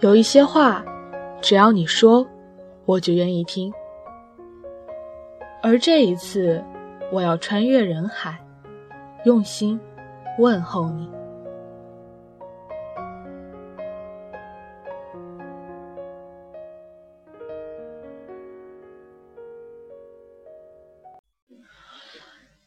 [0.00, 0.84] 有一些话，
[1.42, 2.24] 只要你说，
[2.84, 3.72] 我就愿意听。
[5.60, 6.62] 而这一次，
[7.10, 8.38] 我要穿越人海，
[9.24, 9.78] 用心
[10.38, 11.10] 问候你。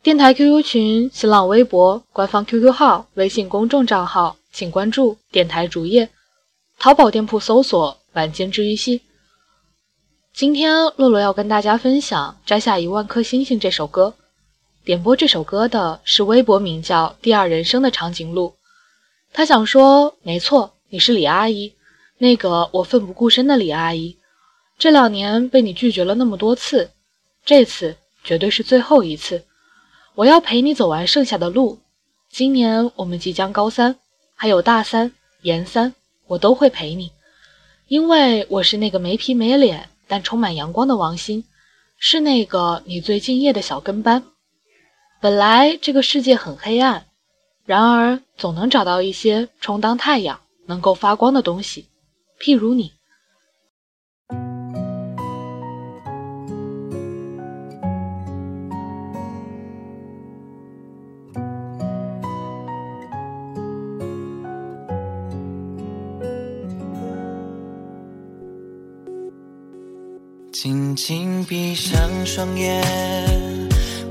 [0.03, 6.09] 电台 QQ 群、新浪微博、官方 QQ 号、微信公众账号，请关注电台主页。
[6.81, 9.03] 淘宝店铺搜索“晚间治愈系”。
[10.33, 14.15] 今天洛洛要跟大家分享《摘下一万颗星星》这首歌。
[14.83, 18.55] 点播这首歌的是微博名叫“第二人生”的长颈鹿。
[19.31, 21.71] 他想说：“没错，你是李阿姨，
[22.17, 24.17] 那个我奋不顾身的李阿姨。
[24.79, 26.89] 这两年被你拒绝了那么多次，
[27.45, 29.45] 这次绝对是最后一次。
[30.15, 31.77] 我要陪你走完剩下的路。
[32.31, 33.97] 今年我们即将高三，
[34.33, 35.93] 还有大三、研三，
[36.31, 37.11] 我都会陪你，
[37.89, 41.45] 因为我是那个没皮没脸。”但充满阳光的王心，
[41.97, 44.23] 是那个你最敬业的小跟班。
[45.21, 47.05] 本来这个世界很黑暗，
[47.65, 51.87] 然而总能找到一些充当太阳、能够发光的东西，
[52.39, 52.91] 譬如你。
[70.95, 72.83] 紧闭上双眼，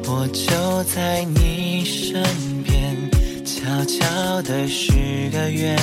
[0.06, 2.22] 我就在你身
[2.64, 2.96] 边。
[3.44, 5.76] 悄悄地许个愿，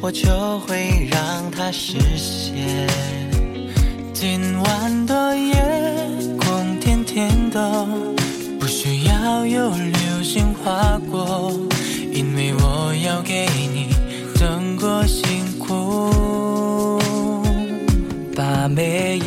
[0.00, 2.86] 我就会让它实现。
[4.12, 5.54] 今晚的夜
[6.38, 7.86] 空甜甜的，
[8.58, 11.52] 不需要有流星划过，
[12.12, 13.88] 因为我要给你
[14.38, 17.00] 等过辛苦，
[18.34, 19.17] 把每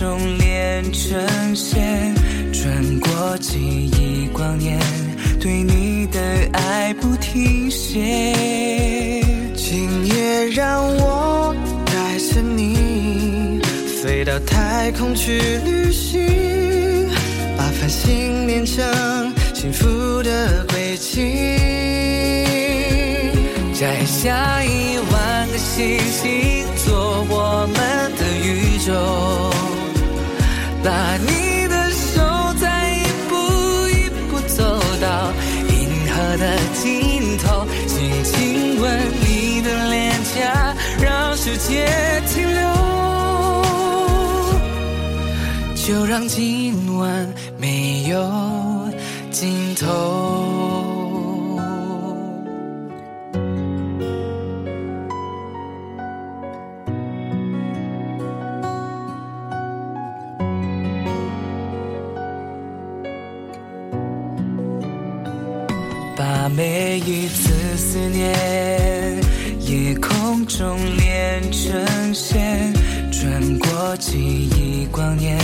[0.00, 2.14] 终连成线，
[2.54, 4.80] 穿过记忆光年，
[5.38, 6.18] 对你的
[6.54, 9.22] 爱不停歇。
[9.54, 13.60] 今夜让我带着你，
[14.02, 16.18] 飞到太空去旅行，
[17.58, 18.82] 把繁星连成
[19.52, 21.20] 幸福的轨迹，
[23.78, 26.59] 摘下一万个星星。
[45.90, 47.28] 就让今晚
[47.58, 48.16] 没有
[49.32, 49.88] 尽头。
[66.16, 69.20] 把每一次思念，
[69.58, 72.72] 夜空中连成线，
[73.10, 75.36] 穿过记忆光年，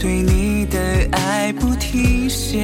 [0.00, 0.78] 对你的
[1.12, 2.58] 爱不停歇。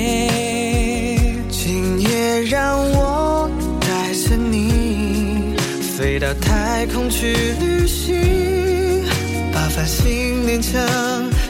[1.50, 5.54] 今夜让我带着你，
[5.98, 9.04] 飞到太空去旅行，
[9.52, 10.80] 把繁星连成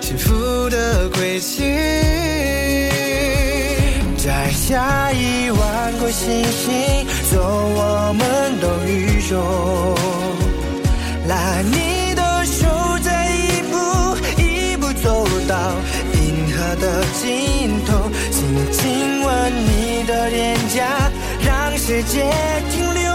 [0.00, 1.62] 幸福的轨迹。
[4.18, 9.94] 摘下一万颗星星，做我们的宇宙。
[11.28, 11.95] 拉你
[20.28, 21.10] 脸颊，
[21.41, 22.25] 让世界
[22.70, 23.06] 停留。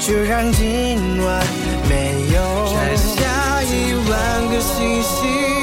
[0.00, 1.44] 就让今晚
[1.88, 2.36] 没有
[2.72, 5.55] 摘下一万个星星，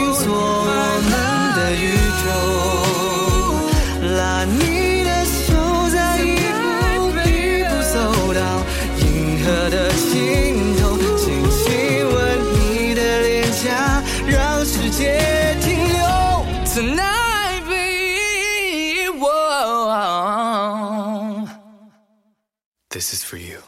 [22.92, 23.58] this is for you。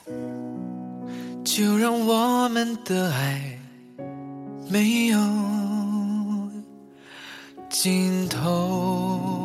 [1.45, 3.59] 就让我们的爱
[4.69, 5.19] 没有
[7.69, 9.44] 尽头。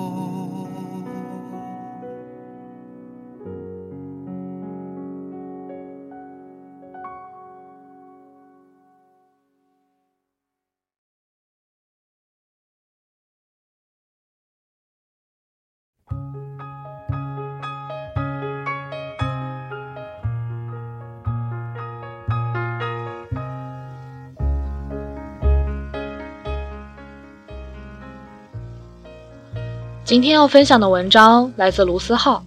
[30.10, 32.44] 今天要分享的文章来自卢思浩。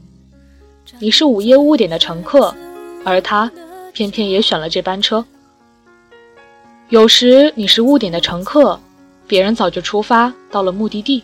[0.99, 2.53] 你是午夜误点的乘客，
[3.05, 3.49] 而他
[3.93, 5.23] 偏偏也选了这班车。
[6.89, 8.77] 有时你是误点的乘客，
[9.27, 11.23] 别人早就出发到了目的地，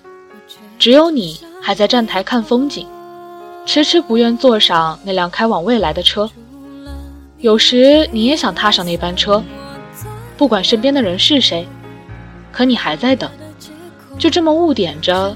[0.77, 2.88] 只有你还在站台看风景，
[3.65, 6.31] 迟迟不愿坐上那辆开往未来的车。
[7.39, 9.44] 有时你也想踏上那班车，
[10.38, 11.68] 不管身边的人是谁，
[12.53, 13.30] 可你还在等，
[14.18, 15.35] 就这么误点着，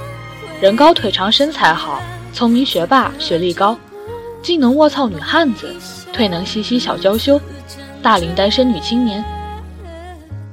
[0.61, 1.99] 人高腿长身材好，
[2.31, 3.75] 聪明学霸学历高，
[4.43, 5.75] 进能卧槽女汉子，
[6.13, 7.41] 退能嘻嘻小娇羞，
[7.99, 9.25] 大龄单身女青年。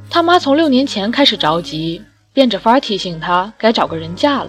[0.08, 2.02] 他妈从六年前开始着急，
[2.32, 4.48] 变着法提醒他该找个人嫁了。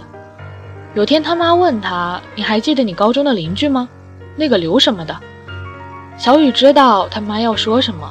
[0.96, 3.90] 有天他妈问他：“你还记得你高中的邻居吗？
[4.38, 5.14] 那个刘什么的？”
[6.18, 8.10] 小雨知道他妈要说什么，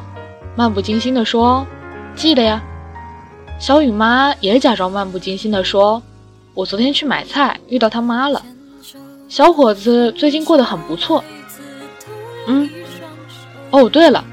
[0.54, 1.66] 漫不经心地说
[2.14, 2.62] ：“记得呀。”
[3.58, 6.02] 小雨妈也假装漫不经心地说
[6.58, 8.44] ：“我昨天去买菜遇到他妈了，
[9.28, 11.22] 小伙子最近过得很不错。”
[12.48, 12.68] 嗯，
[13.70, 14.24] 哦对了，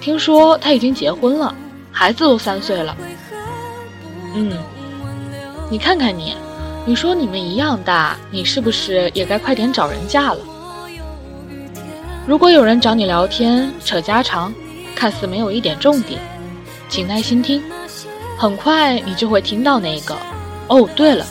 [0.00, 1.54] 听说他已经结婚了，
[1.92, 2.96] 孩子都三岁了。
[4.34, 4.50] 嗯，
[5.68, 6.34] 你看看你，
[6.86, 10.38] 你说你们一样大，你是不是也该快点找人嫁了？
[12.26, 14.50] 如果有人找你聊天扯家常，
[14.96, 16.18] 看似没有一点重点，
[16.88, 17.62] 请耐心听。
[18.38, 20.16] 很快你就会听到那个
[20.68, 21.26] 哦，对了，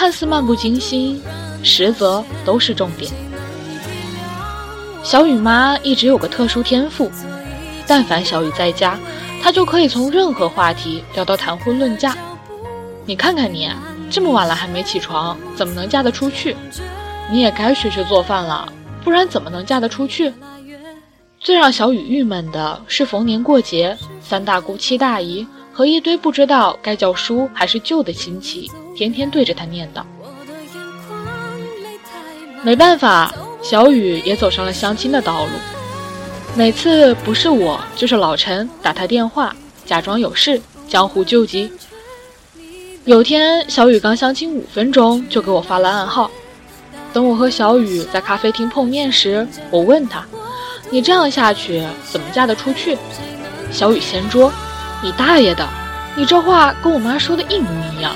[0.00, 1.20] 看似漫不经心，
[1.62, 3.12] 实则都是重点。
[5.02, 7.12] 小雨妈一直有个特殊天赋，
[7.86, 8.98] 但凡小雨在家，
[9.42, 12.16] 她就可以从任何话题聊到谈婚论嫁。
[13.04, 13.70] 你看看你，
[14.10, 16.56] 这么晚了还没起床，怎么能嫁得出去？
[17.30, 18.72] 你也该学学做饭了，
[19.04, 20.32] 不然怎么能嫁得出去？
[21.38, 25.46] 最让小雨郁闷的是逢年过节，三大姑七大姨。
[25.80, 30.02] 和一堆不知道该叫叔还是舅的亲戚，天天对着他念叨。
[32.62, 35.50] 没办法，小雨也走上了相亲的道路。
[36.54, 39.56] 每次不是我，就是老陈打他电话，
[39.86, 41.72] 假装有事，江湖救急。
[43.06, 46.30] 有天，小雨刚相亲五分钟，就给我发了暗号。
[47.14, 50.26] 等我和小雨在咖啡厅碰面时，我问他
[50.92, 52.98] ：“你这样下去，怎么嫁得出去？”
[53.72, 54.52] 小雨掀桌。
[55.02, 55.66] 你大爷的！
[56.16, 58.14] 你这话跟我妈说的一模一样。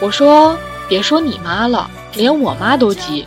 [0.00, 0.58] 我说
[0.88, 3.24] 别说你妈了，连我妈都急。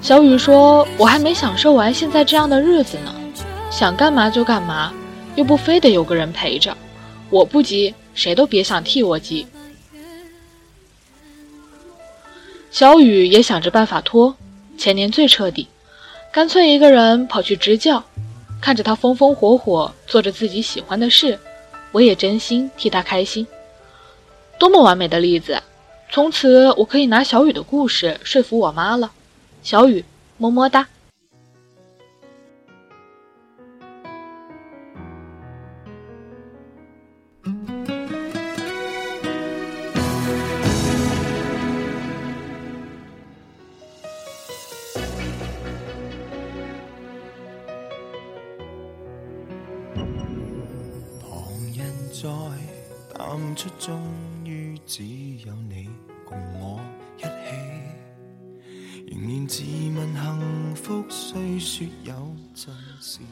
[0.00, 3.14] 小雨说：“我还没享受完现在这样的日子呢，
[3.70, 4.94] 想干嘛就干嘛，
[5.34, 6.74] 又不非得有个人陪着。
[7.28, 9.46] 我不急，谁都别想替我急。”
[12.70, 14.34] 小雨也想着办法拖，
[14.78, 15.66] 前年最彻底，
[16.32, 18.02] 干脆一个人跑去支教，
[18.60, 21.38] 看着他风风火火做着自己喜欢的事。
[21.96, 23.46] 我也真心替他开心，
[24.58, 25.62] 多么完美的例子！
[26.10, 29.12] 从此我可以拿小雨的故事说服我妈了。
[29.62, 30.04] 小雨，
[30.36, 30.88] 么么哒。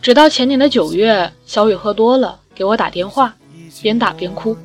[0.00, 3.37] 直到前年的九月，小雨喝多了给我打电话，
[3.83, 4.57] 边打边哭。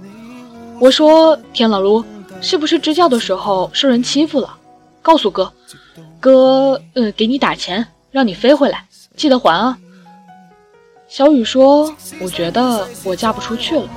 [0.79, 2.03] 我说：“天老卢，
[2.41, 4.57] 是不是支教的时候受人欺负了？
[5.01, 5.51] 告诉哥，
[6.21, 8.87] 哥，嗯，给你打钱，让你飞回来，
[9.17, 9.77] 记得还啊。”
[11.09, 13.89] 小雨说：“我觉得我嫁不出去了。”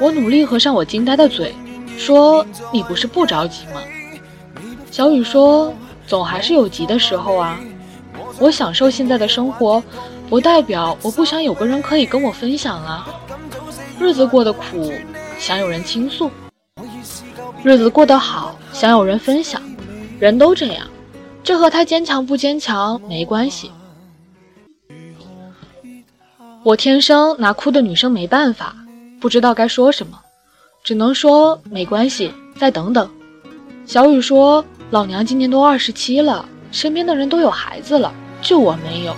[0.00, 1.54] 我努力合上我惊呆的嘴，
[1.96, 3.80] 说：“你不是不着急吗？”
[4.90, 5.72] 小雨说
[6.06, 7.58] ：“总还是有急的时候啊。
[8.38, 9.82] 我享受现在的生活，
[10.28, 13.08] 不代表我不想有个人可以跟我分享啊。
[13.98, 14.92] 日子过得苦，
[15.38, 16.28] 想有人倾诉；
[17.62, 19.62] 日子过得好，想有人分享。
[20.18, 20.86] 人都这样，
[21.42, 23.70] 这和他坚强不坚强没关系。
[26.64, 28.74] 我天生拿哭的女生没办法。”
[29.24, 30.20] 不知道该说什么，
[30.82, 33.08] 只能说没关系，再等等。
[33.86, 34.62] 小雨说
[34.92, 38.12] ：“老娘今年都二十七了，身边的人都有孩子了，
[38.42, 39.16] 就我没有。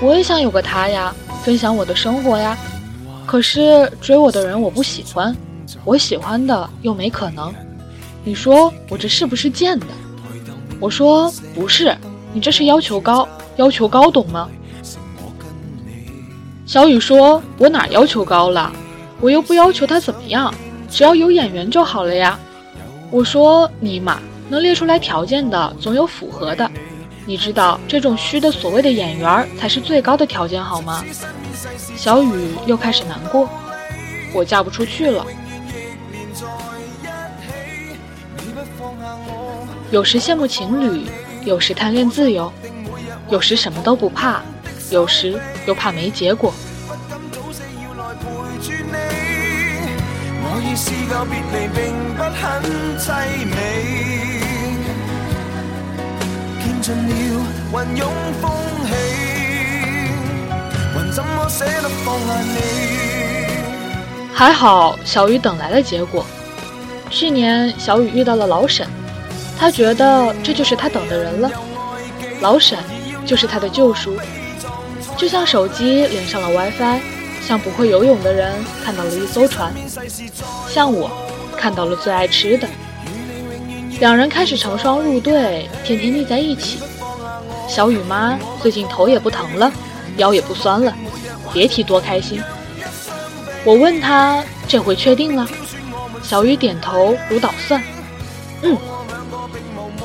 [0.00, 2.56] 我也想有个他呀，分享我的生活呀。
[3.26, 5.36] 可是追我的人我不喜欢，
[5.84, 7.52] 我喜欢的又没可能。
[8.24, 9.86] 你说我这是不是贱的？
[10.80, 11.94] 我说不是，
[12.32, 14.48] 你这是要求高，要求高懂吗？
[16.64, 18.72] 小雨说：“我哪要求高了？
[19.24, 20.52] 我又不要求他怎么样，
[20.90, 22.38] 只要有眼缘就好了呀。”
[23.10, 26.70] 我说：“尼玛，能列出来条件的总有符合的，
[27.24, 31.02] 你知道这种虚的所谓的眼缘才是最高的条件好吗？”
[31.96, 33.48] 小雨又开始难过，
[34.34, 35.24] 我嫁不出去了。
[39.90, 41.06] 有时羡慕情侣，
[41.46, 42.52] 有时贪恋自由，
[43.30, 44.42] 有时什么都不怕，
[44.90, 46.52] 有时又怕没结果。
[64.32, 66.24] 还好，小雨等来了结果。
[67.10, 68.86] 去年，小雨遇到了老沈。
[69.56, 71.50] 他觉得这就是他等的人了，
[72.40, 72.76] 老沈
[73.24, 74.18] 就是他的救赎，
[75.16, 77.00] 就像手机连上了 WiFi，
[77.46, 78.52] 像不会游泳的人
[78.84, 79.72] 看到了一艘船，
[80.68, 81.10] 像我
[81.56, 82.66] 看到了最爱吃的。
[84.00, 86.78] 两人开始成双入对，天天腻在一起。
[87.68, 89.70] 小雨妈最近头也不疼了，
[90.16, 90.92] 腰也不酸了，
[91.52, 92.42] 别提多开心。
[93.64, 95.46] 我问她这回确定了，
[96.22, 97.82] 小雨点头如捣蒜，
[98.62, 98.76] 嗯。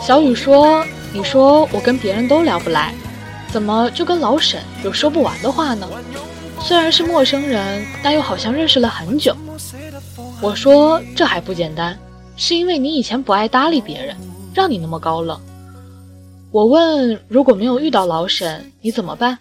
[0.01, 2.93] 小雨说：“你说我跟别人都聊不来，
[3.51, 5.87] 怎么就跟老沈有说不完的话呢？
[6.61, 9.35] 虽然是陌生人，但又好像认识了很久。”
[10.41, 11.97] 我说：“这还不简单，
[12.37, 14.15] 是因为你以前不爱搭理别人，
[14.53, 15.39] 让你那么高冷。”
[16.51, 19.37] 我问：“如果没有遇到老沈，你怎么办？”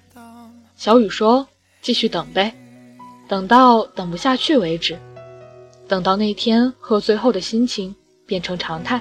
[0.76, 1.46] 小雨说
[1.82, 2.52] ：“继续等呗，
[3.28, 4.98] 等到等不下去为止，
[5.86, 7.94] 等到那天喝醉后的心情
[8.26, 9.00] 变成常态。”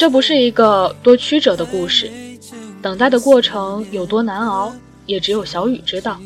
[0.00, 2.10] 这不是一个多曲折的故事，
[2.80, 4.72] 等待的过程有多难熬，
[5.04, 6.18] 也只有小雨知道。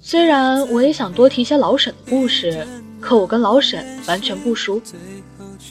[0.00, 2.66] 虽然我也想多提些老沈的故事，
[2.98, 4.82] 可我跟老沈完全不熟，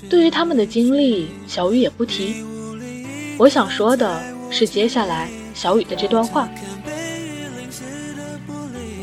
[0.09, 2.41] 对于他们的经历，小雨也不提。
[3.37, 6.47] 我想说的是接下来小雨的这段话。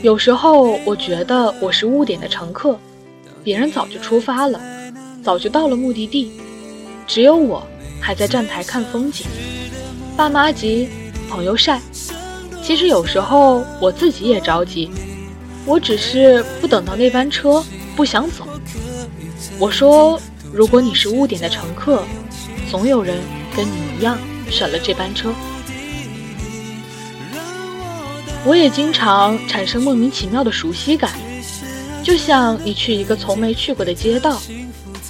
[0.01, 2.81] 有时候我觉得我是误点的乘客，
[3.45, 4.59] 别人早就出发了，
[5.23, 6.33] 早就到了目的地，
[7.07, 7.63] 只有我。
[8.01, 9.27] 还在站台看风景，
[10.17, 10.89] 爸妈急，
[11.29, 11.81] 朋友晒。
[12.63, 14.91] 其实有时候我自己也着急，
[15.65, 18.47] 我只是不等到那班车，不想走。
[19.59, 20.21] 我说，
[20.53, 22.03] 如果你是误点的乘客，
[22.71, 23.19] 总有人
[23.55, 24.19] 跟你一样
[24.51, 25.33] 选了这班车。
[28.45, 31.13] 我也经常产生莫名其妙的熟悉感，
[32.03, 34.41] 就像你去一个从没去过的街道，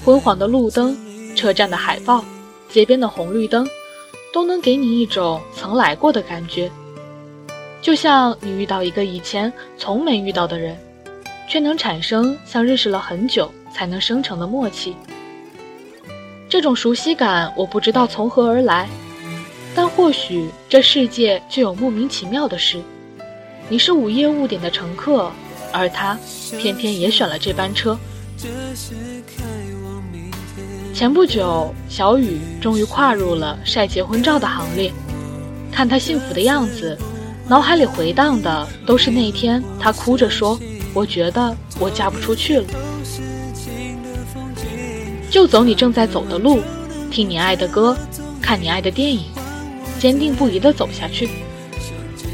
[0.05, 0.97] 昏黄的路灯，
[1.35, 2.25] 车站的海报。
[2.69, 3.67] 街边的红绿灯，
[4.33, 6.71] 都能给你一种曾来过的感觉，
[7.81, 10.77] 就像你遇到一个以前从没遇到的人，
[11.49, 14.95] 却能产生像认识了很久才能生成的默契。
[16.49, 18.89] 这种熟悉感，我不知道从何而来，
[19.75, 22.81] 但或许这世界就有莫名其妙的事。
[23.69, 25.31] 你是午夜误点的乘客，
[25.73, 26.19] 而他
[26.59, 27.99] 偏偏也选了这班车。
[30.97, 34.91] 前不久，小雨终于跨入了晒结婚照的行列。
[35.71, 36.97] 看她幸福的样子，
[37.47, 40.59] 脑海里回荡的都是那天她哭着说
[40.95, 42.65] ：“我觉得我嫁不出去了。”
[45.29, 46.63] 就走你正在走的路，
[47.11, 47.95] 听你爱的歌，
[48.41, 49.25] 看你爱的电影，
[49.99, 51.29] 坚定不移地走下去。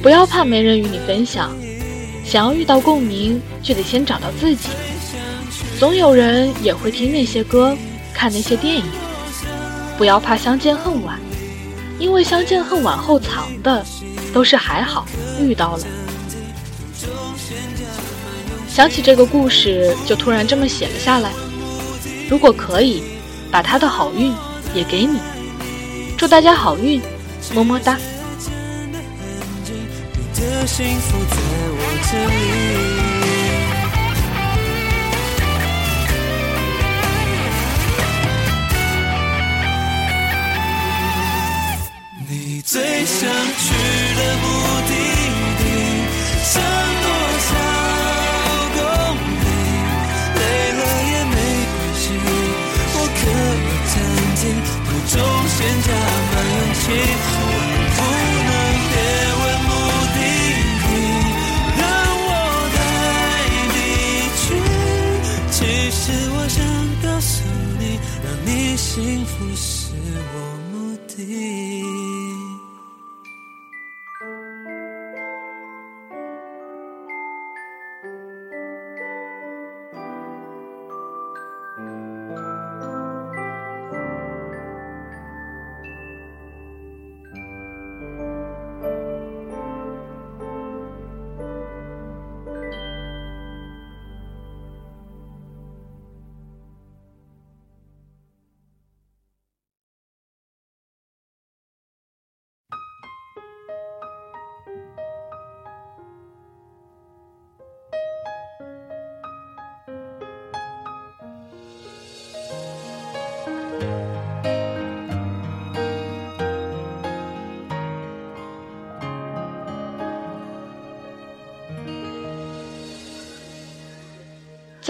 [0.01, 1.51] 不要怕没人与你分享，
[2.25, 4.69] 想要遇到共鸣，就得先找到自己。
[5.81, 7.77] 总有人也会听那些歌。
[8.23, 8.85] 看那些电影，
[9.99, 11.19] 不要怕相见恨晚，
[11.99, 13.85] 因为相见恨晚后藏的
[14.33, 15.05] 都是还好
[15.41, 15.85] 遇到了。
[18.69, 21.33] 想起这个故事，就突然这么写了下来。
[22.31, 23.03] 如果可以，
[23.51, 24.33] 把他的好运
[24.73, 25.19] 也给你。
[26.17, 27.03] 祝大家好运，
[27.53, 27.99] 么么哒。
[42.73, 43.29] 最想去
[44.17, 44.45] 的目
[44.89, 44.93] 的
[45.59, 45.63] 地，
[46.43, 46.53] 剩
[47.03, 47.07] 多
[47.45, 47.53] 少
[48.73, 48.81] 公
[49.43, 49.47] 里？
[50.39, 50.41] 累
[50.73, 51.37] 了也没
[51.69, 52.03] 关系，
[52.95, 53.95] 我可以暂
[54.41, 54.43] 停，
[54.89, 55.15] 途中
[55.49, 55.87] 先加
[56.33, 57.72] 满勇气。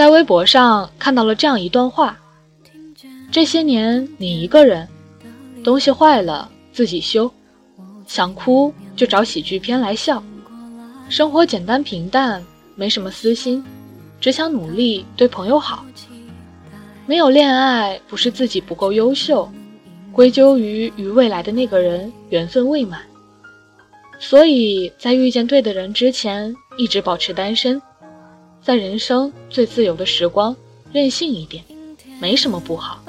[0.03, 2.19] 在微博上看到了这样一段话：
[3.31, 4.89] 这些年你一个人，
[5.63, 7.33] 东西坏了自己修，
[8.05, 10.21] 想哭就找喜剧片来笑，
[11.09, 13.65] 生活简单平淡，没什么私心，
[14.21, 15.87] 只想努力对朋友好。
[17.07, 19.49] 没有恋爱不是自己不够优秀，
[20.11, 23.01] 归咎于与未来的那个人缘分未满，
[24.19, 27.81] 所以在遇见对的人之前，一直保持单身。
[28.63, 30.55] 在人生最自由的时光，
[30.93, 31.65] 任性一点，
[32.21, 33.03] 没什么不好。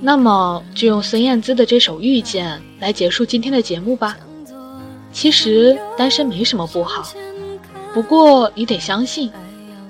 [0.00, 4.16] 那么，就用孙燕姿的这首《遇见》来结束今天的节目吧。
[5.12, 7.06] 其实单身没什么不好，
[7.92, 9.30] 不过你得相信，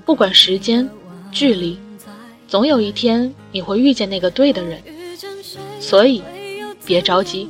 [0.05, 0.89] 不管时间、
[1.31, 1.79] 距离，
[2.49, 4.83] 总有一天你会遇见那个对的人。
[5.81, 6.23] 所以，
[6.85, 7.49] 别着急。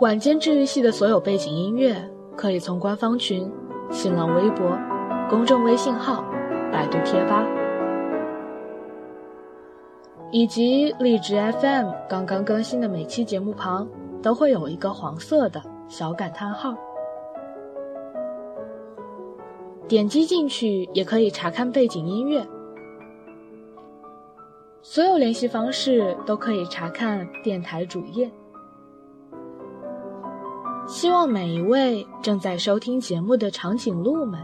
[0.00, 1.96] 晚间治愈系的所有背景音乐，
[2.36, 3.50] 可以从官方群、
[3.90, 4.78] 新浪微博、
[5.28, 6.24] 公众微信号、
[6.72, 7.44] 百度贴吧，
[10.30, 13.88] 以及荔枝 FM 刚刚更新的每期节目旁
[14.22, 16.76] 都会有一个黄色的小感叹号，
[19.88, 22.46] 点击进去也可以查看背景音乐。
[24.80, 28.30] 所有联系方式都可以查看电台主页。
[30.88, 34.40] 希望每一位正在收听节目的长颈鹿们，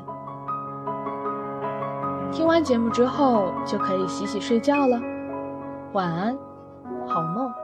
[2.31, 5.01] 听完节目之后就可以洗洗睡觉了。
[5.95, 6.37] 晚安，
[7.09, 7.64] 好梦。